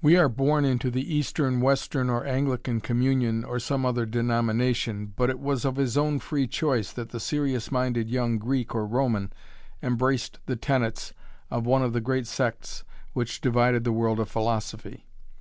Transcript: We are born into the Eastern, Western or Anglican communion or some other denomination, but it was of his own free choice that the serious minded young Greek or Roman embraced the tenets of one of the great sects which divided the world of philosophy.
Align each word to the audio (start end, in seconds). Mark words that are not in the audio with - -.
We 0.00 0.16
are 0.16 0.28
born 0.28 0.64
into 0.64 0.92
the 0.92 1.12
Eastern, 1.12 1.60
Western 1.60 2.08
or 2.08 2.24
Anglican 2.24 2.80
communion 2.80 3.42
or 3.42 3.58
some 3.58 3.84
other 3.84 4.06
denomination, 4.06 5.12
but 5.16 5.28
it 5.28 5.40
was 5.40 5.64
of 5.64 5.74
his 5.74 5.96
own 5.96 6.20
free 6.20 6.46
choice 6.46 6.92
that 6.92 7.08
the 7.08 7.18
serious 7.18 7.72
minded 7.72 8.08
young 8.08 8.38
Greek 8.38 8.76
or 8.76 8.86
Roman 8.86 9.32
embraced 9.82 10.38
the 10.46 10.54
tenets 10.54 11.14
of 11.50 11.66
one 11.66 11.82
of 11.82 11.94
the 11.94 12.00
great 12.00 12.28
sects 12.28 12.84
which 13.12 13.40
divided 13.40 13.82
the 13.82 13.90
world 13.90 14.20
of 14.20 14.28
philosophy. 14.28 15.04